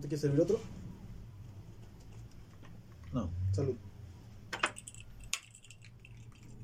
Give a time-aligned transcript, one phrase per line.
[0.00, 0.60] ¿Te quieres servir otro?
[3.12, 3.28] No.
[3.50, 3.74] Salud.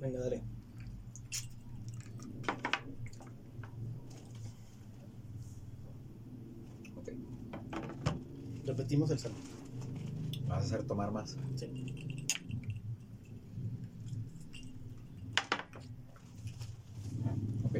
[0.00, 0.40] Venga, dale.
[6.96, 7.08] Ok.
[8.66, 9.36] Repetimos el salud.
[10.42, 11.36] ¿Me vas a hacer tomar más?
[11.56, 11.66] Sí.
[17.64, 17.74] Ok.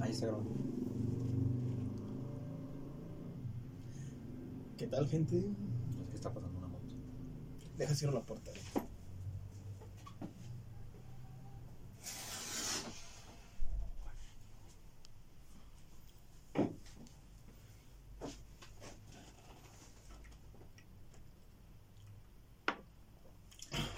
[0.00, 0.63] Ahí está grabando.
[4.84, 5.38] ¿Qué tal, gente?
[5.38, 6.84] Es que está pasando una moto.
[7.78, 8.50] Deja cierro la puerta.
[8.50, 8.60] eh.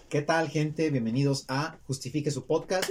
[0.08, 0.90] ¿Qué tal, gente?
[0.90, 2.88] Bienvenidos a Justifique su podcast.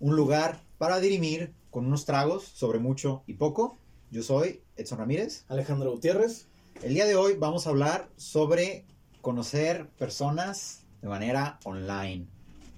[0.00, 3.78] Un lugar para dirimir con unos tragos sobre mucho y poco.
[4.10, 5.46] Yo soy Edson Ramírez.
[5.48, 6.46] Alejandro Gutiérrez.
[6.82, 8.84] El día de hoy vamos a hablar sobre
[9.20, 12.28] conocer personas de manera online.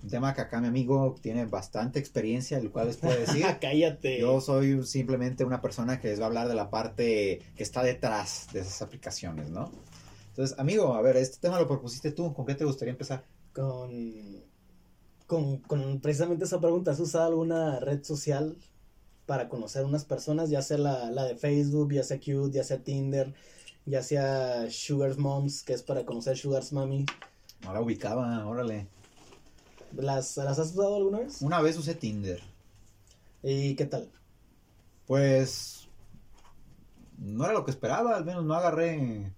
[0.02, 3.44] Un tema que acá mi amigo tiene bastante experiencia, el cual les puedo decir.
[3.60, 4.18] Cállate.
[4.18, 7.82] Yo soy simplemente una persona que les va a hablar de la parte que está
[7.82, 9.70] detrás de esas aplicaciones, ¿no?
[10.30, 12.32] Entonces, amigo, a ver, este tema lo propusiste tú.
[12.32, 13.26] ¿Con qué te gustaría empezar?
[13.52, 14.42] Con,
[15.26, 18.56] con, con precisamente esa pregunta, ¿has usado alguna red social
[19.26, 20.48] para conocer unas personas?
[20.48, 23.34] Ya sea la, la de Facebook, ya sea Cute, ya sea Tinder,
[23.86, 27.06] ya sea Sugar's Moms, que es para conocer Sugar's Mami.
[27.62, 28.88] No la ubicaba, órale.
[29.96, 31.42] ¿Las, ¿Las has usado alguna vez?
[31.42, 32.40] Una vez usé Tinder.
[33.42, 34.10] ¿Y qué tal?
[35.06, 35.88] Pues
[37.18, 39.32] no era lo que esperaba, al menos no agarré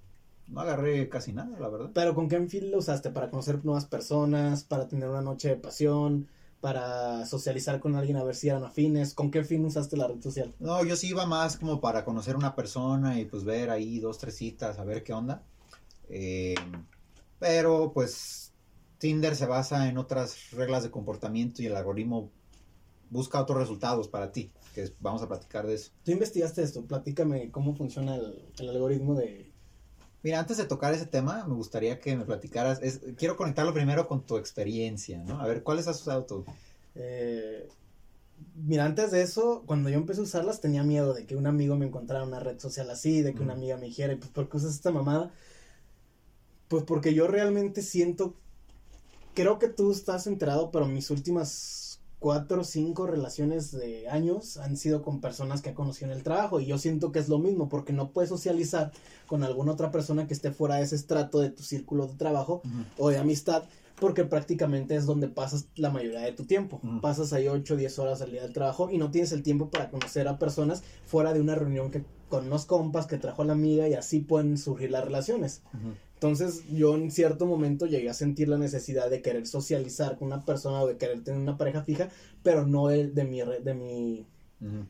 [0.52, 1.90] no agarré casi nada, la verdad.
[1.94, 3.10] ¿Pero con qué fin lo usaste?
[3.10, 4.64] ¿Para conocer nuevas personas?
[4.64, 6.28] ¿Para tener una noche de pasión?
[6.62, 9.12] ¿Para socializar con alguien a ver si eran afines?
[9.14, 10.54] ¿Con qué fin usaste la red social?
[10.60, 14.16] No, yo sí iba más como para conocer una persona y pues ver ahí dos,
[14.18, 15.42] tres citas, a ver qué onda.
[16.08, 16.54] Eh,
[17.40, 18.52] pero pues
[18.98, 22.30] Tinder se basa en otras reglas de comportamiento y el algoritmo
[23.10, 25.90] busca otros resultados para ti, que es- vamos a platicar de eso.
[26.04, 29.51] Tú investigaste esto, platícame cómo funciona el, el algoritmo de...
[30.22, 34.06] Mira, antes de tocar ese tema, me gustaría que me platicaras, es- quiero conectarlo primero
[34.06, 35.40] con tu experiencia, ¿no?
[35.40, 36.44] A ver, ¿cuáles has usado tú?
[36.94, 37.68] eh,
[38.54, 41.76] mira, antes de eso, cuando yo empecé a usarlas tenía miedo de que un amigo
[41.76, 43.60] me encontrara una red social así, de que una Ujú.
[43.62, 45.32] amiga me dijera, "¿Y pues ¿por qué usas esta mamada?
[46.68, 48.34] Pues porque yo realmente siento,
[49.34, 51.50] creo que tú estás enterado, pero mis últimas
[52.22, 56.22] cuatro o cinco relaciones de años han sido con personas que he conocido en el
[56.22, 58.92] trabajo y yo siento que es lo mismo porque no puedes socializar
[59.26, 62.62] con alguna otra persona que esté fuera de ese estrato de tu círculo de trabajo
[62.96, 63.64] o de amistad,
[63.96, 66.80] porque prácticamente es donde pasas la mayoría de tu tiempo.
[66.84, 67.00] Ujú.
[67.00, 69.68] Pasas ahí 8 o 10 horas al día del trabajo y no tienes el tiempo
[69.68, 73.54] para conocer a personas fuera de una reunión que con unos compas que trajo la
[73.54, 75.62] amiga y así pueden surgir las relaciones.
[76.22, 80.44] Entonces yo en cierto momento llegué a sentir la necesidad de querer socializar con una
[80.44, 82.10] persona o de querer tener una pareja fija,
[82.44, 84.26] pero no de, de mi, de mi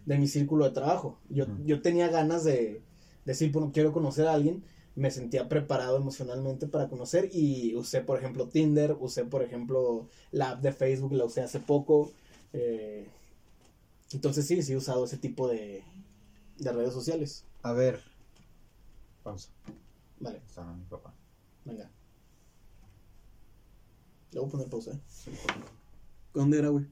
[0.05, 1.17] de mi círculo de trabajo.
[1.31, 2.83] Yo, yo tenía ganas de
[3.25, 4.63] decir, bueno, quiero conocer a alguien,
[4.95, 10.51] me sentía preparado emocionalmente para conocer y usé, por ejemplo, Tinder, usé, por ejemplo, la
[10.51, 12.13] app de Facebook, la usé hace poco.
[12.53, 13.07] eh,
[14.13, 15.83] entonces sí, sí he usado ese tipo de,
[16.59, 17.47] de redes sociales.
[17.63, 18.01] A ver,
[19.23, 19.49] pausa.
[20.21, 21.15] Vale, Está mi papá.
[21.65, 21.91] Venga.
[24.33, 24.93] Le voy a poner pausa.
[24.93, 25.01] ¿eh?
[26.35, 26.87] ¿Dónde era, güey?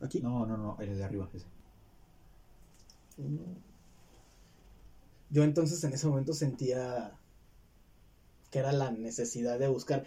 [0.00, 0.20] ¿Aquí?
[0.20, 1.46] No, no, no, el de arriba, ese.
[5.30, 7.12] Yo entonces en ese momento sentía
[8.50, 10.04] que era la necesidad de buscar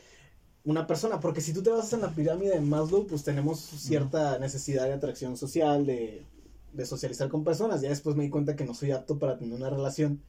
[0.63, 4.37] una persona, porque si tú te vas en la pirámide de Maslow, pues tenemos cierta
[4.39, 6.25] necesidad de atracción social, de,
[6.73, 7.81] de socializar con personas.
[7.81, 10.21] Ya después me di cuenta que no soy apto para tener una relación,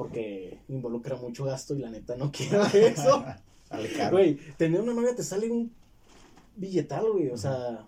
[0.00, 3.22] porque involucra mucho gasto y la neta no quiero eso.
[4.10, 5.70] Güey, tener una novia te sale un
[6.56, 7.28] billetal, güey.
[7.28, 7.86] O sea,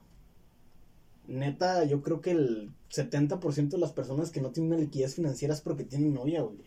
[1.27, 5.55] neta, yo creo que el 70% de las personas que no tienen una liquidez financiera
[5.55, 6.59] es porque tienen novia, güey.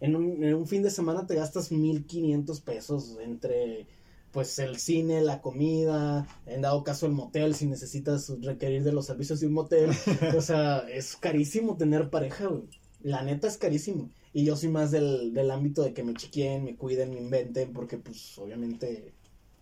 [0.00, 3.86] En un, en un fin de semana te gastas 1500 pesos entre,
[4.30, 9.06] pues, el cine, la comida, en dado caso el motel, si necesitas requerir de los
[9.06, 9.90] servicios de un motel.
[10.36, 12.68] o sea, es carísimo tener pareja, güey.
[13.00, 14.10] La neta es carísimo.
[14.32, 17.72] Y yo soy más del, del ámbito de que me chiquien, me cuiden, me inventen,
[17.72, 19.12] porque, pues, obviamente,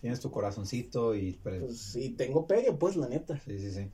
[0.00, 1.32] Tienes tu corazoncito y...
[1.42, 3.40] pues, pues, si tengo pegue, pues, la neta.
[3.44, 3.90] sí, sí, sí.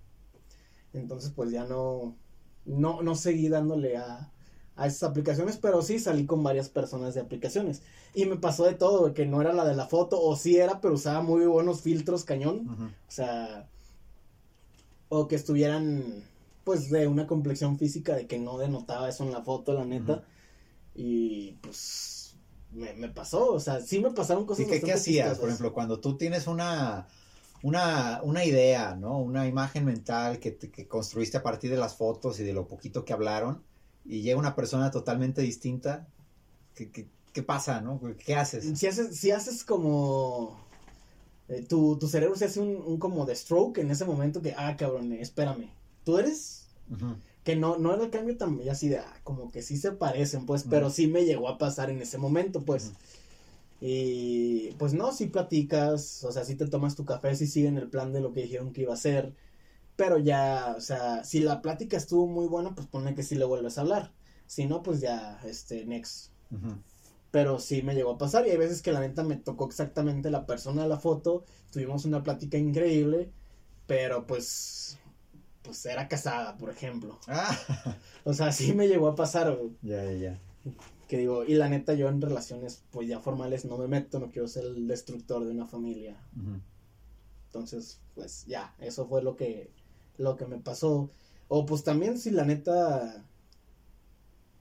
[0.93, 2.17] Entonces, pues ya no,
[2.65, 4.33] no, no seguí dándole a,
[4.77, 7.83] a esas aplicaciones, pero sí salí con varias personas de aplicaciones.
[8.15, 10.81] Y me pasó de todo, que no era la de la foto, o sí era,
[10.81, 12.95] pero usaba muy buenos filtros cañón.
[13.09, 13.69] O sea,
[15.09, 16.23] o que estuvieran,
[16.65, 20.25] pues, de una complexión física de que no denotaba eso en la foto, la neta.
[20.99, 22.37] Y pues
[22.71, 24.67] me, me pasó, o sea, sí me pasaron cosas.
[24.67, 25.03] ¿Y qué, hacías?
[25.03, 25.39] chistosas.
[25.39, 27.09] Por ejemplo, cuando tú tienes una,
[27.63, 29.19] una, una idea, ¿no?
[29.19, 33.05] Una imagen mental que, que construiste a partir de las fotos y de lo poquito
[33.05, 33.63] que hablaron,
[34.05, 36.09] y llega una persona totalmente distinta,
[36.75, 38.01] ¿qué, qué, qué pasa, no?
[38.25, 38.79] ¿Qué haces?
[38.79, 40.59] Si haces, si haces como.
[41.49, 44.55] eh, tu, tu cerebro se hace un, un como de stroke en ese momento que,
[44.57, 45.71] ah, cabrón, espérame.
[46.05, 46.69] Tú eres.
[47.47, 50.47] Que no, no era el cambio tan así de, ah, como que sí se parecen,
[50.47, 52.93] pues, pero sí me llegó a pasar en ese momento, pues.
[53.81, 57.89] Y pues no, si platicas, o sea, si te tomas tu café, si siguen el
[57.89, 59.33] plan de lo que dijeron que iba a hacer.
[59.95, 63.45] Pero ya, o sea, si la plática estuvo muy buena, pues pone que sí le
[63.45, 64.13] vuelves a hablar.
[64.49, 66.33] Si no, pues ya, este, next.
[66.51, 66.75] Ujú.
[67.31, 70.33] Pero sí me llegó a pasar y hay veces que la neta me tocó exactamente
[70.33, 73.31] la persona de la foto, tuvimos una plática increíble,
[73.87, 74.99] pero pues,
[75.67, 77.19] pues era casada, por ejemplo.
[77.29, 77.55] Ah,
[78.25, 80.41] O sea, sí me llegó a pasar, güey, ya, ya, ya.
[81.09, 84.31] que digo, y la neta yo en relaciones pues ya formales no me meto, no
[84.31, 86.17] quiero ser el destructor de una familia.
[87.47, 89.71] Entonces, pues ya, eso fue lo que,
[90.19, 91.11] lo que me pasó.
[91.49, 93.25] O pues también si la neta,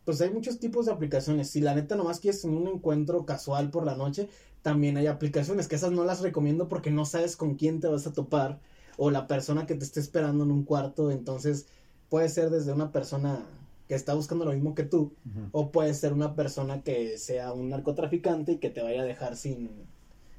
[0.05, 1.49] pues hay muchos tipos de aplicaciones.
[1.49, 4.29] Si la neta nomás quieres un encuentro casual por la noche,
[4.61, 8.05] también hay aplicaciones que esas no las recomiendo porque no sabes con quién te vas
[8.07, 8.59] a topar
[8.97, 11.11] o la persona que te esté esperando en un cuarto.
[11.11, 11.67] Entonces
[12.09, 13.45] puede ser desde una persona
[13.87, 15.13] que está buscando lo mismo que tú
[15.51, 19.35] o puede ser una persona que sea un narcotraficante y que te vaya a dejar
[19.35, 19.69] sin,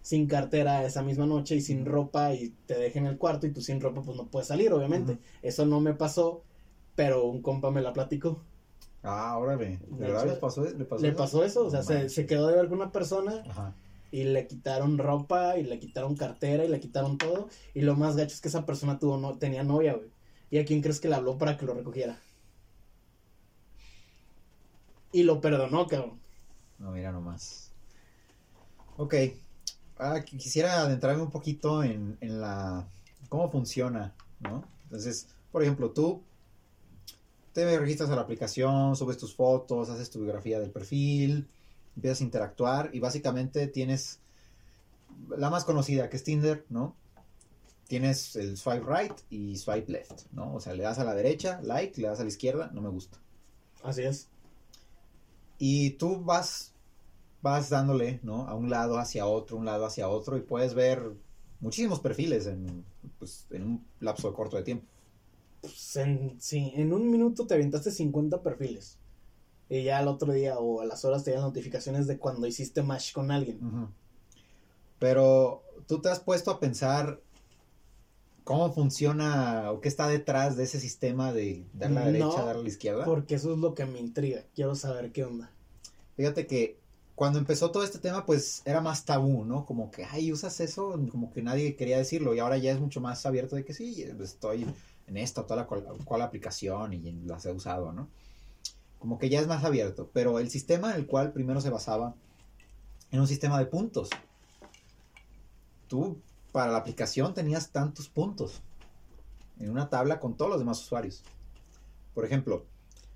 [0.03, 3.53] sin cartera esa misma noche y sin ropa y te deje en el cuarto y
[3.53, 5.19] tú sin ropa pues no puedes salir, obviamente.
[5.43, 6.43] Eso no me pasó,
[6.97, 8.41] pero un compa me la platicó.
[9.05, 9.79] Ah, órale.
[9.79, 11.17] ¿De De verdad hecho, les pasó, le pasó Le eso?
[11.17, 13.73] pasó eso, o sea, se, se quedó de ver con una persona Ajá.
[14.11, 17.49] Y le quitaron ropa y le quitaron cartera y le quitaron todo.
[17.75, 20.11] Y lo más gacho es que esa persona tuvo no, tenía novia, güey.
[20.51, 22.21] ¿Y a quién crees que le habló para que lo recogiera?
[25.13, 26.21] Y lo perdonó, cabrón.
[26.79, 27.73] No, mira nomás.
[28.97, 29.15] Ok.
[29.99, 32.87] Ah, qui- quisiera adentrarme un poquito en, en la...
[33.29, 34.63] cómo funciona, ¿no?
[34.85, 36.23] Entonces, por ejemplo, tú
[37.53, 41.49] te registras a la aplicación, subes tus fotos, haces tu biografía del perfil,
[41.97, 44.21] empiezas a interactuar y básicamente tienes
[45.37, 46.95] la más conocida que es Tinder, ¿no?
[47.89, 50.55] Tienes el swipe right y swipe left, ¿no?
[50.55, 52.89] O sea, le das a la derecha, like, le das a la izquierda, no me
[52.89, 53.19] gusta.
[53.83, 54.29] Así es.
[55.59, 56.73] Y tú vas,
[57.43, 58.49] vas dándole, ¿no?
[58.49, 61.13] A un lado hacia otro, un lado hacia otro, y puedes ver
[61.61, 62.85] muchísimos perfiles en,
[63.19, 64.87] pues, en un lapso corto de tiempo.
[65.61, 68.99] Pues en, sí, en un minuto te aventaste 50 perfiles.
[69.69, 72.83] Y ya al otro día o a las horas te llegan notificaciones de cuando hiciste
[72.83, 73.59] match con alguien.
[74.99, 77.21] Pero tú te has puesto a pensar
[78.45, 82.57] cómo funciona o qué está detrás de ese sistema de dar la No, derecha, dar
[82.57, 83.05] la izquierda.
[83.05, 84.45] Porque eso es lo que me intriga.
[84.55, 85.51] Quiero saber qué onda.
[86.17, 86.79] Fíjate que
[87.17, 89.67] cuando empezó todo este tema, pues era más tabú, ¿no?
[89.67, 93.01] Como que, ay, usas eso, como que nadie quería decirlo, y ahora ya es mucho
[93.01, 94.67] más abierto de que sí, estoy
[95.07, 98.09] en esta o toda la cual, cual aplicación y las he usado, ¿no?
[98.99, 102.15] Como que ya es más abierto, pero el sistema en el cual primero se basaba
[103.11, 104.11] en un sistema de puntos.
[105.89, 106.21] Tú,
[106.53, 108.63] para la aplicación, tenías tantos puntos
[109.59, 111.23] en una tabla con todos los demás usuarios.
[112.15, 112.65] Por ejemplo,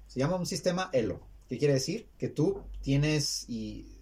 [0.06, 1.20] se llama un sistema Elo.
[1.48, 2.08] ¿Qué quiere decir?
[2.18, 3.98] Que tú tienes y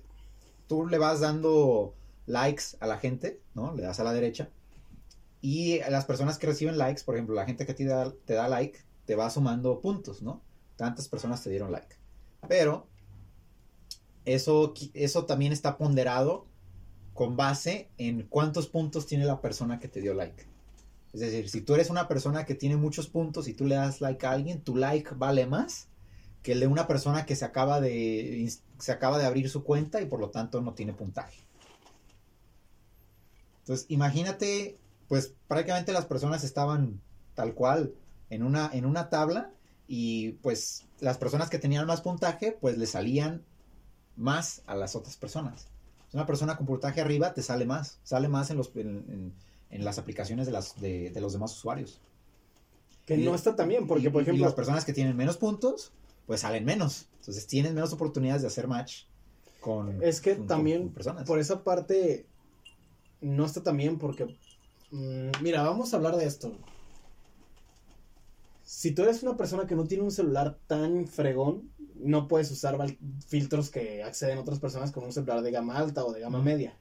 [0.66, 1.94] tú le vas dando
[2.26, 3.75] likes a la gente, ¿no?
[3.75, 4.50] Le das a la derecha.
[5.40, 8.49] Y las personas que reciben likes, por ejemplo, la gente que te da, te da
[8.49, 10.42] like, te va sumando puntos, ¿no?
[10.78, 11.97] Tantas personas te dieron like.
[12.49, 12.87] Pero
[14.25, 16.47] eso, eso también está ponderado
[17.14, 20.47] con base en cuántos puntos tiene la persona que te dio like.
[21.12, 24.00] Es decir, si tú eres una persona que tiene muchos puntos y tú le das
[24.00, 25.88] like a alguien, tu like vale más
[26.44, 30.00] que el de una persona que se acaba de se acaba de abrir su cuenta
[30.00, 31.42] y por lo tanto no tiene puntaje.
[33.62, 37.00] Entonces, imagínate, pues prácticamente las personas estaban
[37.35, 37.94] tal cual
[38.30, 39.50] en una en una tabla
[39.88, 43.42] y pues las personas que tenían más puntaje pues le salían
[44.16, 45.66] más a las otras personas.
[46.12, 49.33] Una persona con puntaje arriba te sale más, sale más en los en, en-
[49.71, 52.00] en las aplicaciones de las de, de los demás usuarios.
[53.07, 55.16] Que Y- no está tan bien, porque Y- por y ejemplo, las personas que tienen
[55.16, 55.92] menos puntos,
[56.26, 57.07] pues salen menos.
[57.21, 59.04] Entonces tienen menos oportunidades de hacer match
[59.61, 61.25] con, es que con- también con personas.
[61.26, 62.26] por esa parte
[63.21, 64.25] no está tan bien porque
[64.90, 66.52] mm, mira, vamos a hablar de esto.
[68.68, 72.76] Si tú eres una persona que no tiene un celular tan fregón, no puedes usar
[73.26, 76.78] filtros que acceden otras personas con un celular de gama alta o de gama media.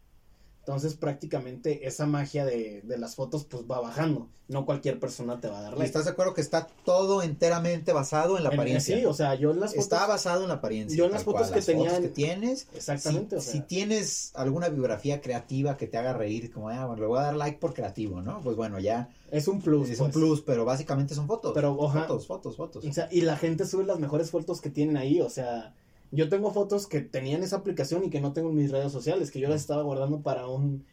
[0.68, 4.28] Entonces prácticamente esa magia de, de, las fotos pues va bajando.
[4.50, 5.86] No cualquier persona te va a dar like.
[5.86, 8.98] ¿Estás de acuerdo que está todo enteramente basado en la apariencia?
[8.98, 9.86] sí, o sea, yo en las fotos...
[9.86, 10.98] Está basado en la apariencia.
[10.98, 12.02] Yo en las fotos que tenía...
[12.02, 12.68] que tienes...
[12.76, 17.08] Exactamente, si, si, tienes alguna biografía creativa que te haga reír, como, ah, bueno, le
[17.08, 18.42] voy a dar like por creativo, ¿no?
[18.42, 19.08] Pues bueno, ya...
[19.32, 19.90] Es un plus.
[19.90, 20.18] Es un pues.
[20.18, 21.54] plus, pero básicamente son fotos.
[21.56, 22.84] Pero, oja, Fotos, fotos, fotos.
[22.84, 25.74] O sea, y la gente sube las mejores fotos que tienen ahí, o sea...
[26.12, 29.32] Yo tengo fotos que tenían esa aplicación y que no tengo en mis redes sociales,
[29.32, 30.86] que yo las estaba guardando para un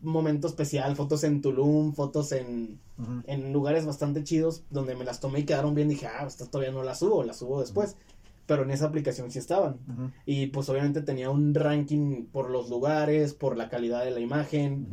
[0.00, 2.80] momento especial, fotos en Tulum, fotos en,
[3.26, 5.88] en lugares bastante chidos donde me las tomé y quedaron bien.
[5.88, 7.96] Dije, ah, estas todavía no las subo, las subo después.
[8.46, 9.78] Pero en esa aplicación sí estaban.
[10.26, 14.86] Y pues obviamente tenía un ranking por los lugares, por la calidad de la imagen.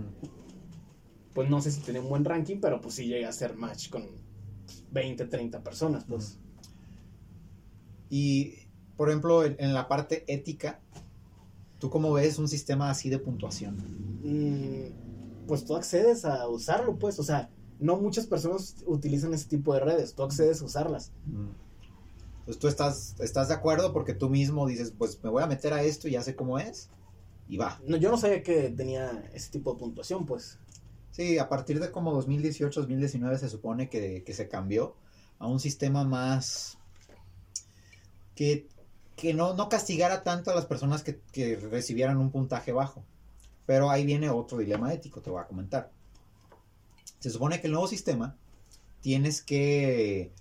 [1.33, 3.89] Pues no sé si tenía un buen ranking, pero pues sí llegué a hacer match
[3.89, 4.05] con
[4.91, 6.37] 20, 30 personas, pues.
[8.09, 8.58] Y,
[8.99, 10.81] por ejemplo, en la parte ética,
[11.79, 13.77] ¿Tú cómo ves un sistema así de puntuación?
[14.21, 19.73] Mm, pues tú accedes a usarlo, pues, o sea, no muchas personas utilizan ese tipo
[19.73, 21.13] de redes, tú accedes a usarlas.
[22.45, 25.73] Pues tú estás, estás de acuerdo porque tú mismo dices, pues me voy a meter
[25.73, 26.89] a esto y ya sé cómo es,
[27.47, 27.79] y va.
[27.87, 30.59] No, yo no sabía que tenía ese tipo de puntuación, pues.
[31.11, 34.95] Sí, a partir de como 2018, 2019 se supone que, que se cambió
[35.37, 36.77] a un sistema más
[38.35, 38.67] que
[39.19, 41.19] que no, no castigara tanto a las personas que,
[41.69, 43.03] recibieran un puntaje bajo.
[43.65, 45.91] Pero ahí viene otro dilema ético, te voy a comentar.
[47.19, 48.35] Se supone que el nuevo sistema
[49.01, 50.31] tienes que...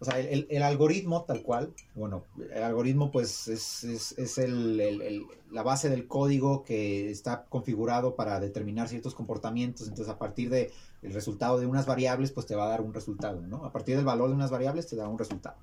[0.00, 5.88] O sea, el, algoritmo tal cual, bueno, el algoritmo pues es, es, el, la base
[5.88, 9.88] del código que está configurado para determinar ciertos comportamientos.
[9.88, 10.70] Entonces, a partir del
[11.02, 13.64] resultado de unas variables, pues te va a dar un resultado, ¿no?
[13.64, 15.56] A partir del valor de unas variables te da un resultado.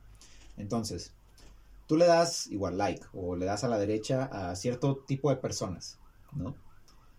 [0.57, 1.13] Entonces,
[1.87, 5.35] tú le das igual like o le das a la derecha a cierto tipo de
[5.35, 5.99] personas,
[6.33, 6.55] ¿no?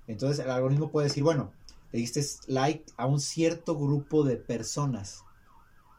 [0.07, 1.53] Entonces el algoritmo puede decir, bueno,
[1.93, 5.25] le diste like a un cierto grupo de personas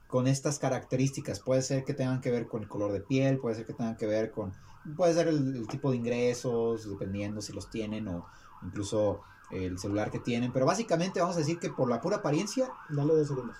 [0.08, 1.39] con estas características.
[1.39, 3.96] Puede ser que tengan que ver con el color de piel, puede ser que tengan
[3.96, 4.53] que ver con,
[4.96, 8.25] puede ser el, tipo de ingresos, dependiendo si los tienen o
[8.63, 10.51] incluso el celular que tienen.
[10.51, 12.72] Pero básicamente vamos a decir que por la pura apariencia...
[12.89, 13.58] Dale dos segundos.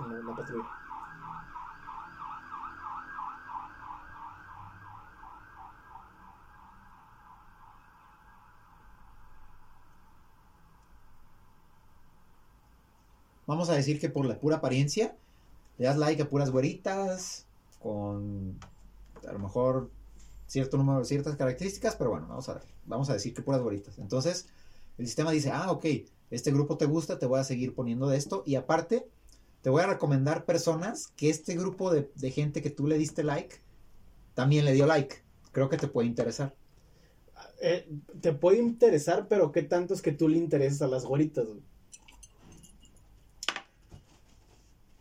[0.00, 0.77] la patrulla.
[13.48, 15.16] Vamos a decir que por la pura apariencia,
[15.78, 17.46] le das like a puras güeritas,
[17.80, 18.58] con
[19.26, 19.90] a lo mejor
[20.46, 23.98] cierto número, ciertas características, pero bueno, vamos a vamos a decir que puras güeritas.
[23.98, 24.48] Entonces,
[24.98, 25.86] el sistema dice, ah, ok,
[26.30, 29.08] este grupo te gusta, te voy a seguir poniendo de esto, y aparte,
[29.62, 33.56] te voy a recomendar personas que este grupo de, gente que tú le diste like,
[34.34, 35.22] también le dio like.
[35.52, 36.54] Creo que te puede interesar.
[37.62, 37.88] Eh,
[38.20, 41.46] te puede interesar, pero ¿qué tanto es que tú le intereses a las güeritas?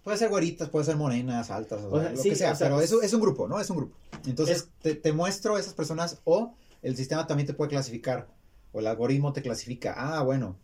[0.08, 3.20] Puede ser güeritas, puede ser morenas, altas, o lo que sea, pero es, es, un
[3.20, 3.60] grupo, ¿no?
[3.60, 3.98] Es un grupo.
[4.26, 8.30] Entonces te, muestro esas personas o el sistema también te puede clasificar
[8.72, 9.96] o el algoritmo te clasifica.
[9.98, 10.56] Ah, bueno,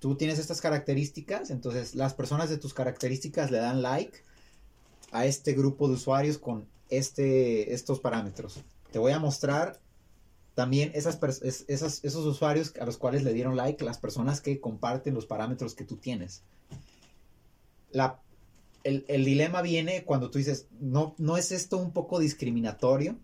[0.00, 4.18] tú tienes estas características, entonces las personas de tus características le dan like
[5.12, 8.64] a este grupo de usuarios con este, estos parámetros.
[8.90, 9.78] Te voy a mostrar
[10.56, 11.20] también esas,
[11.68, 15.76] esas, esos usuarios a los cuales le dieron like, las personas que comparten los parámetros
[15.76, 16.42] que tú tienes.
[17.92, 18.20] La
[18.88, 23.18] el, dilema viene cuando tú dices, no, no es esto un poco discriminatorio,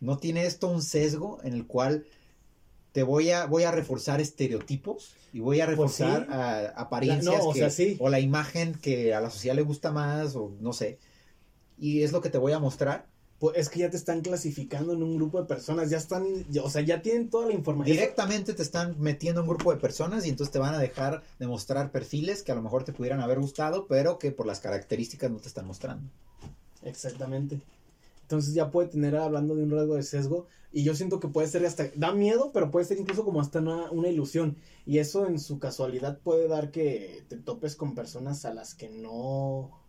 [0.00, 2.06] no tiene esto un sesgo en el cual
[2.92, 7.54] te voy a, voy a reforzar estereotipos y voy a pues reforzar apariencias o,
[7.98, 10.98] o la imagen que a la sociedad le gusta más o no sé.
[11.78, 13.06] Y es lo que te voy a mostrar
[13.42, 16.24] pues es que ya te están clasificando en un grupo de personas, ya están,
[16.62, 17.96] o sea, ya tienen toda la información.
[17.96, 21.24] Directamente te están metiendo en un grupo de personas y entonces te van a dejar
[21.40, 24.60] de mostrar perfiles que a lo mejor te pudieran haber gustado, pero que por las
[24.60, 26.08] características no te están mostrando.
[26.84, 27.60] Exactamente.
[28.20, 31.48] Entonces ya puede tener, hablando de un rasgo de sesgo, y yo siento que puede
[31.48, 34.56] ser hasta, da miedo, pero puede ser incluso como hasta una, una ilusión.
[34.86, 38.88] Y eso en su casualidad puede dar que te topes con personas a las que
[38.88, 39.82] no,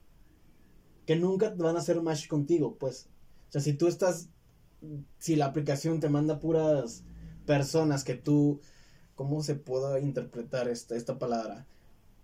[1.05, 3.12] que nunca van a hacer match contigo, pues
[3.53, 4.29] sea, si tú estás,
[5.19, 7.03] si la aplicación te manda puras
[7.45, 8.60] personas que tú,
[9.13, 11.67] ¿cómo se puede interpretar esta, esta palabra?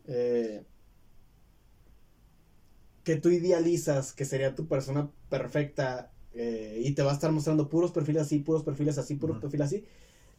[0.07, 0.63] Eh,
[3.03, 7.69] que tú idealizas que sería tu persona perfecta eh, y te va a estar mostrando
[7.69, 9.85] puros perfiles así, puros perfiles así, puros perfiles así,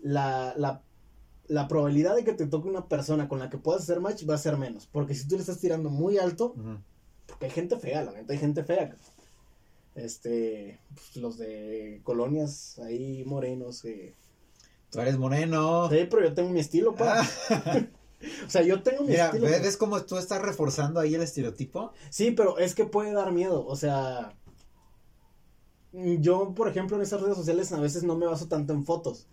[0.00, 0.82] la, la,
[1.46, 4.34] la, probabilidad de que te toque una persona con la que puedas hacer match va
[4.34, 4.88] a ser menos.
[4.88, 6.54] Porque si tú le estás tirando muy alto,
[7.26, 8.96] porque hay gente fea, la neta hay gente fea
[9.94, 13.82] este, pues, los de colonias ahí morenos.
[14.90, 15.88] Tú eres moreno.
[15.88, 17.22] Sí, pero yo tengo mi estilo, pa.
[17.50, 17.86] Ah.
[18.46, 19.46] O sea, yo tengo mi Mira, estilo.
[19.46, 19.62] ¿ves, pa.
[19.62, 21.94] ves cómo tú estás reforzando ahí el estereotipo?
[22.10, 23.66] Sí, pero es que puede dar miedo.
[23.66, 24.34] O sea,
[25.92, 29.26] yo, por ejemplo, en esas redes sociales a veces no me baso tanto en fotos.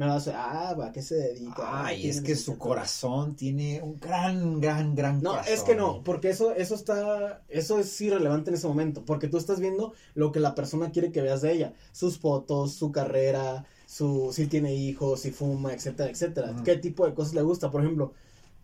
[0.00, 1.62] Me baso, ah, va, ¿a qué se dedica?
[1.62, 5.52] Ah, Ay, es no que su corazón tiene un gran, gran, gran No, corazón.
[5.52, 9.36] es que no, porque eso, eso está, eso es irrelevante en ese momento, porque tú
[9.36, 13.66] estás viendo lo que la persona quiere que veas de ella, sus fotos, su carrera,
[13.86, 17.82] su, si tiene hijos, si fuma, etcétera, etcétera, qué tipo de cosas le gusta, por
[17.82, 18.14] ejemplo,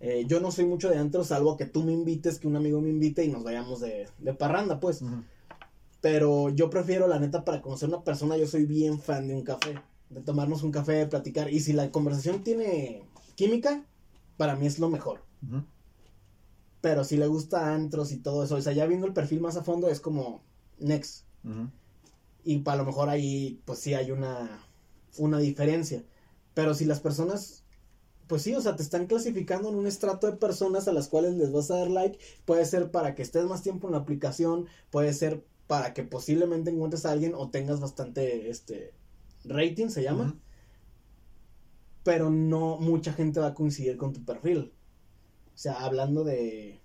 [0.00, 2.80] eh, yo no soy mucho de antro, salvo que tú me invites, que un amigo
[2.80, 5.02] me invite y nos vayamos de, de parranda, pues,
[6.00, 9.42] pero yo prefiero, la neta, para conocer una persona, yo soy bien fan de un
[9.42, 9.74] café,
[10.10, 13.02] de tomarnos un café, de platicar, y si la conversación tiene
[13.34, 13.84] química,
[14.36, 15.22] para mí es lo mejor.
[16.80, 19.56] Pero si le gusta antros y todo eso, o sea, ya viendo el perfil más
[19.56, 20.42] a fondo es como
[20.78, 21.24] next.
[22.44, 24.64] Y para lo mejor ahí, pues sí hay una,
[25.18, 26.04] una diferencia.
[26.54, 27.64] Pero si las personas,
[28.28, 31.34] pues sí, o sea, te están clasificando en un estrato de personas a las cuales
[31.34, 34.66] les vas a dar like, puede ser para que estés más tiempo en la aplicación,
[34.90, 38.94] puede ser para que posiblemente encuentres a alguien o tengas bastante, este,
[39.48, 40.38] rating se llama,
[42.02, 44.72] pero no mucha gente va a coincidir con tu perfil.
[45.54, 46.80] O sea, hablando de...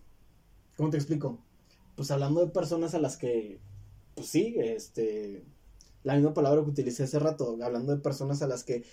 [0.78, 1.40] ¿Cómo te explico?
[1.96, 3.60] Pues hablando de personas a las que,
[4.16, 5.44] pues sí, este...
[6.04, 8.84] La misma palabra que utilicé hace rato, hablando de personas a las que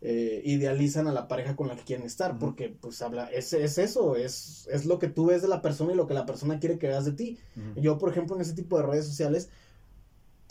[0.00, 3.78] eh, idealizan a la pareja con la que quieren estar, porque pues habla, es, es
[3.78, 6.58] eso, es, es lo que tú ves de la persona y lo que la persona
[6.58, 7.38] quiere que veas de ti.
[7.76, 9.50] Yo, por ejemplo, en ese tipo de redes sociales,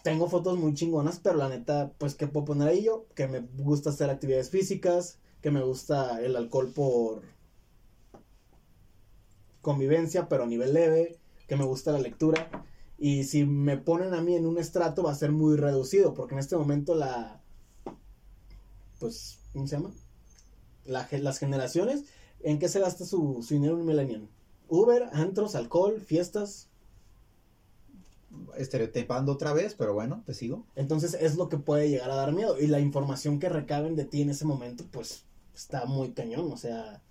[0.06, 3.08] tengo fotos muy chingonas, pero la neta, pues, ¿qué puedo poner ahí yo?
[3.16, 7.24] Que me gusta hacer actividades físicas, que me gusta el alcohol por
[9.64, 12.68] convivencia, pero a nivel leve, que me gusta la lectura.
[13.00, 16.36] Y si me ponen a mí en un estrato va a ser muy reducido, porque
[16.36, 17.42] en este momento la,
[19.00, 19.92] pues, ¿cómo se llama?
[20.86, 22.04] La las generaciones,
[22.42, 24.30] ¿en qué se gasta su, su dinero un millennial?
[24.68, 26.70] Uber, antros, alcohol, fiestas.
[28.58, 30.66] Estereotipando otra vez, pero bueno, te sigo.
[30.76, 32.60] Entonces es lo que puede llegar a dar miedo.
[32.60, 36.52] Y la información que recaben de ti en ese momento, pues está muy cañón.
[36.52, 37.02] O sea,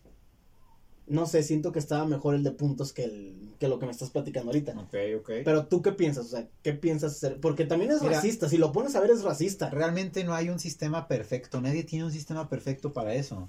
[1.06, 3.92] no sé, siento que estaba mejor el de puntos que, el, que lo que me
[3.92, 4.72] estás platicando ahorita.
[4.72, 5.30] Ok, ok.
[5.44, 7.40] Pero tú qué piensas, o sea, ¿qué piensas hacer?
[7.40, 8.48] Porque también es Mira, racista.
[8.48, 9.70] Si lo pones a ver, es racista.
[9.70, 13.48] Realmente no hay un sistema perfecto, nadie tiene un sistema perfecto para eso.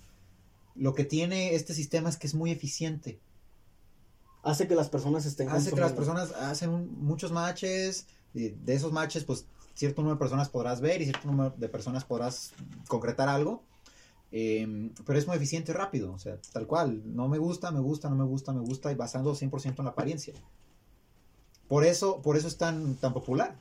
[0.76, 3.20] Lo que tiene este sistema es que es muy eficiente.
[4.46, 8.76] Hace que las personas estén Hace que las personas hacen un- muchos matches, y de
[8.76, 12.54] esos matches, pues cierto número de personas podrás ver y cierto número de personas podrás
[12.88, 13.64] concretar algo.
[14.32, 17.02] Eh, pero es muy eficiente y rápido, o sea, tal cual.
[17.06, 19.92] No me gusta, me gusta, no me gusta, me gusta, y basando 100% en la
[19.92, 20.34] apariencia.
[21.68, 23.56] Por eso, por eso es tan, tan popular,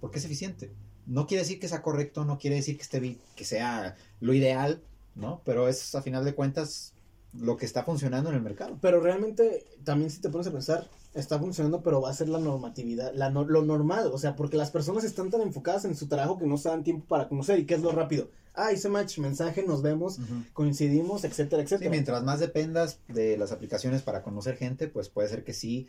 [0.00, 0.72] porque es eficiente.
[1.06, 4.82] No quiere decir que sea correcto, no quiere decir que, esté, que sea lo ideal,
[5.14, 5.40] ¿no?
[5.44, 6.92] Pero es, a final de cuentas,
[7.34, 8.78] lo que está funcionando en el mercado.
[8.80, 12.38] Pero realmente, también si te pones a pensar, está funcionando, pero va a ser la
[12.38, 14.10] normatividad, la no- lo normal.
[14.12, 16.84] O sea, porque las personas están tan enfocadas en su trabajo que no se dan
[16.84, 17.58] tiempo para conocer.
[17.58, 18.30] ¿Y qué es lo rápido?
[18.54, 20.18] Ah, hice match, mensaje, nos vemos,
[20.52, 21.90] coincidimos, etcétera, Sí, etcétera.
[21.90, 25.86] mientras más dependas de las aplicaciones para conocer gente, pues puede ser que sí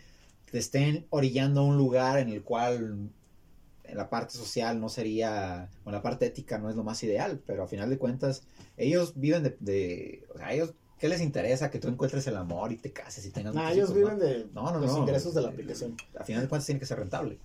[0.51, 3.09] te estén orillando a un lugar en el cual
[3.85, 7.01] en la parte social no sería, o en la parte ética no es lo más
[7.03, 8.43] ideal, pero a final de cuentas
[8.77, 11.69] ellos viven de, de- o sea, ellos, ¿qué les interesa?
[11.71, 14.71] Que tú encuentres el amor y te cases y tengas Ah, ellos viven de No,
[14.71, 14.99] no, los no.
[14.99, 15.95] ingresos de la Eh, aplicación.
[16.17, 17.39] A final de cuentas tiene que ser rentable.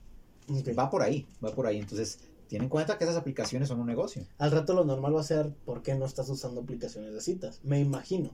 [0.78, 1.78] Va por ahí, va por ahí.
[1.78, 4.26] Entonces, ten en cuenta que esas aplicaciones son un negocio.
[4.38, 7.60] Al rato lo normal va a ser, ¿por qué no estás usando aplicaciones de citas?
[7.62, 8.30] Me imagino.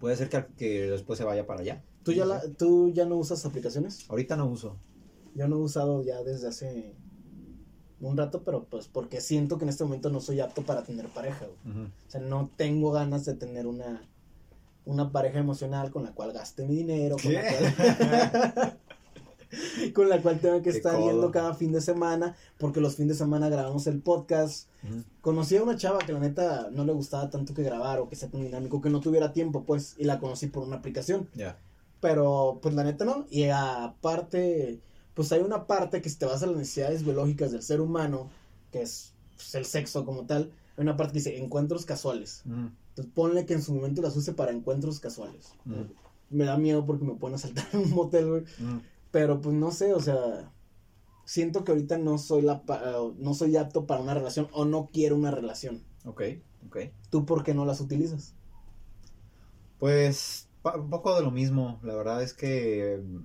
[0.00, 1.82] Puede ser que, que después se vaya para allá.
[2.04, 2.40] ¿Tú ya, la.
[2.56, 4.06] ¿Tú ya no usas aplicaciones?
[4.08, 4.76] Ahorita no uso.
[5.34, 6.94] Yo no he usado ya desde hace
[8.00, 11.08] un rato, pero pues porque siento que en este momento no soy apto para tener
[11.08, 11.46] pareja.
[11.64, 11.86] güey.
[11.86, 14.02] O sea, no tengo ganas de tener una,
[14.84, 18.78] una pareja emocional con la cual gaste mi dinero, con la cual,
[19.94, 21.06] con la cual tengo que Qué estar codo.
[21.10, 24.68] yendo cada fin de semana, porque los fines de semana grabamos el podcast.
[25.20, 28.16] Conocí a una chava que la neta no le gustaba tanto que grabar o que
[28.16, 31.28] sea tan dinámico, que no tuviera tiempo, pues, y la conocí por una aplicación.
[31.34, 31.58] Ya.
[32.00, 33.26] Pero, pues la neta no.
[33.28, 34.78] Y aparte,
[35.18, 38.30] pues hay una parte que si te vas a las necesidades biológicas del ser humano,
[38.70, 42.42] que es pues, el sexo como tal, hay una parte que dice encuentros casuales.
[42.46, 42.70] Ujú.
[42.90, 45.54] Entonces ponle que en su momento las use para encuentros casuales.
[45.66, 45.88] Ujú.
[46.30, 48.42] Me da miedo porque me pueden asaltar en un motel, güey.
[48.42, 48.80] Ujú.
[49.10, 50.52] Pero pues no sé, o sea,
[51.24, 52.80] siento que ahorita no soy la pa-
[53.18, 55.82] no soy apto para una relación o no quiero una relación.
[56.04, 56.22] Ok,
[56.68, 56.76] ok.
[57.10, 58.36] ¿Tú por qué no las utilizas?
[59.80, 61.80] Pues un poco de lo mismo.
[61.82, 63.18] La verdad es que mm,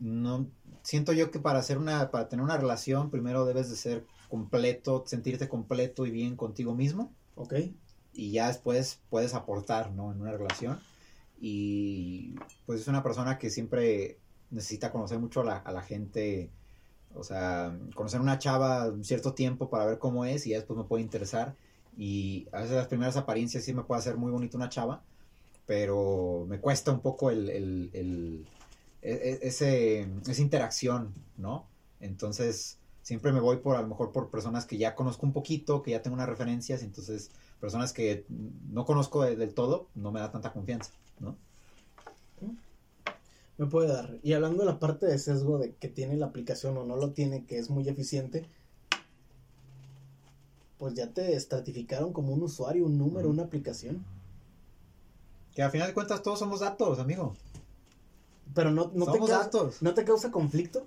[0.00, 0.50] no
[0.88, 5.04] siento yo que para hacer una, para tener una relación, primero debes de ser completo,
[5.06, 7.12] sentirte completo y bien contigo mismo.
[7.34, 7.52] Ok.
[8.14, 10.10] Y ya después puedes aportar, ¿no?
[10.12, 10.80] En una relación.
[11.38, 14.16] Y pues es una persona que siempre
[14.50, 16.48] necesita conocer mucho a la, a la gente.
[17.14, 20.78] O sea, conocer una chava un cierto tiempo para ver cómo es y ya después
[20.78, 21.54] me puede interesar.
[21.98, 25.02] Y a veces las primeras apariencias sí me puede hacer muy bonita una chava,
[25.66, 28.46] pero me cuesta un poco el, el, el-
[29.12, 31.66] ese, esa interacción, ¿no?
[32.00, 35.82] Entonces, siempre me voy por a lo mejor por personas que ya conozco un poquito,
[35.82, 38.24] que ya tengo unas referencias, entonces personas que
[38.70, 41.36] no conozco de- del todo, no me da tanta confianza, ¿no?
[43.56, 44.18] Me puede dar.
[44.22, 47.10] Y hablando de la parte de sesgo de que tiene la aplicación o no lo
[47.10, 48.46] tiene, que es muy eficiente,
[50.78, 54.04] pues ya te estratificaron como un usuario, un número, una aplicación.
[55.56, 57.34] Que al final de cuentas todos somos datos, amigo.
[58.54, 59.50] Pero no, no, te, causa.
[59.80, 60.86] ¿no te causa conflicto.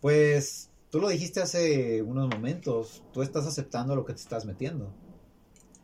[0.00, 4.92] Pues tú lo dijiste hace unos momentos, tú estás aceptando lo que te estás metiendo.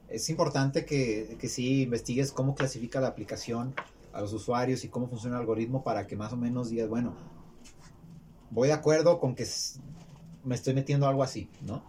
[0.09, 3.75] Es importante que, que sí investigues cómo clasifica la aplicación
[4.13, 7.15] a los usuarios y cómo funciona el algoritmo para que más o menos digas, bueno,
[8.51, 9.47] voy de acuerdo con que
[10.45, 11.83] me estoy metiendo algo así, ¿no?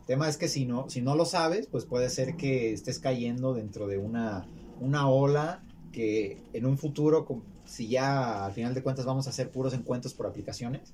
[0.00, 2.98] El tema es que si no, si no lo sabes, pues puede ser que estés
[3.00, 4.46] cayendo dentro de una,
[4.80, 5.62] una ola
[5.96, 7.26] que en un futuro,
[7.64, 10.92] si ya al final de cuentas vamos a hacer puros encuentros por aplicaciones,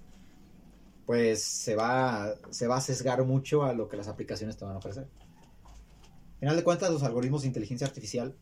[1.06, 4.74] pues se va, se va a sesgar mucho a lo que las aplicaciones te van
[4.74, 5.08] a ofrecer.
[5.64, 8.36] Al final de cuentas, los algoritmos de inteligencia artificial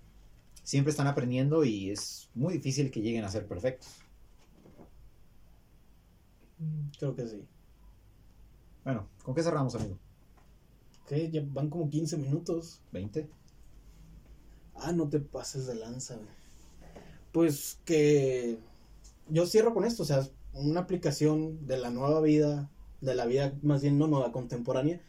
[0.63, 3.89] siempre están aprendiendo y es muy difícil que lleguen a ser perfectos.
[6.99, 7.43] Creo que sí.
[8.85, 9.97] Bueno, ¿con qué cerramos, amigo?
[11.05, 12.83] Ok, ya van como 15 minutos.
[12.93, 13.27] ¿20?
[14.75, 16.40] Ah, no te pases de lanza, güey.
[17.33, 18.59] Pues que
[19.29, 23.55] yo cierro con esto, o sea, una aplicación de la nueva vida, de la vida
[23.63, 25.01] más bien no nueva, contemporánea,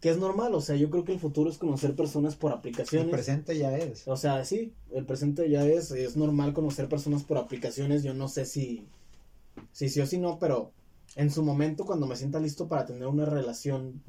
[0.00, 2.58] que es normal, o sea, yo creo que el futuro es conocer personas por El
[2.58, 3.10] aplicaciones.
[3.10, 4.06] presente ya es.
[4.06, 8.28] O sea, sí, el presente ya es, es normal conocer personas por aplicaciones, yo no
[8.28, 8.86] sé si,
[9.72, 10.72] si sí o si no, pero
[11.16, 14.02] en su momento cuando me sienta listo para tener una relación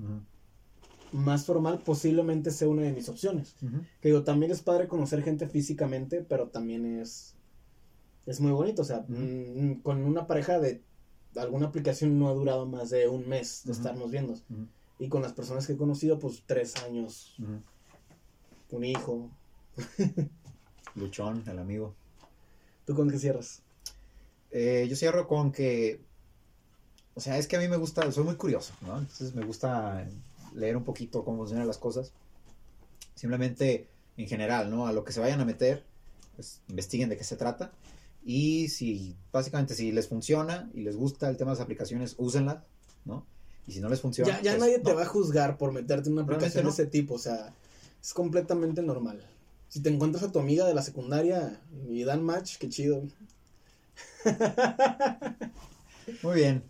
[1.12, 3.56] más formal, posiblemente sea una de mis opciones.
[4.02, 7.36] Que digo, también es padre conocer gente físicamente, pero también es,
[8.30, 8.82] es muy bonito.
[8.84, 10.82] O sea, mm, con una pareja de
[11.36, 14.36] alguna aplicación no ha durado más de un mes de estarnos viendo.
[15.00, 17.38] Y con las personas que he conocido, pues tres años,
[18.72, 19.30] un hijo.
[20.96, 21.96] Luchón, el amigo.
[22.86, 23.62] ¿Tú con qué cierras?
[24.52, 26.02] Eh, yo cierro con que,
[27.14, 28.98] o sea, es que a mí me gusta, soy muy curioso, ¿no?
[28.98, 30.08] Entonces me gusta
[30.56, 32.12] leer un poquito cómo funcionan las cosas.
[33.16, 33.88] Simplemente,
[34.18, 34.88] en general, ¿no?
[34.88, 35.86] A lo que se vayan a meter,
[36.36, 37.72] pues investiguen de qué se trata.
[38.24, 42.66] Y si, básicamente, si les funciona y les gusta el tema de las aplicaciones, úsenla,
[43.06, 43.26] ¿no?
[43.66, 44.32] Y si no les funciona...
[44.32, 44.98] Ya, ya pues, nadie te no.
[44.98, 46.70] va a juzgar por meterte en una aplicación no.
[46.70, 47.16] de ese tipo.
[47.16, 47.54] O sea,
[48.02, 49.24] es completamente normal.
[49.68, 53.04] Si te encuentras a tu amiga de la secundaria y dan match, qué chido.
[56.24, 56.64] Muy bien.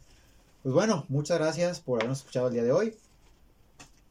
[0.64, 2.96] Pues bueno, muchas gracias por habernos escuchado el día de hoy.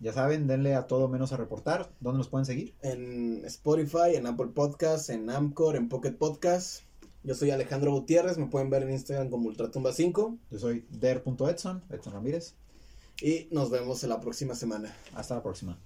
[0.00, 1.90] Ya saben, denle a todo menos a reportar.
[2.00, 2.72] ¿Dónde nos pueden seguir?
[2.82, 6.87] en Spotify, en Apple Podcasts, en Amcor, en Pocket Podcasts.
[7.24, 12.12] Yo soy Alejandro Gutiérrez, me pueden ver en Instagram como Ultratumba5 Yo soy der.edson, Edson
[12.12, 12.54] Ramírez.
[13.20, 14.94] y nos vemos en la próxima semana.
[15.14, 15.78] Hasta la próxima.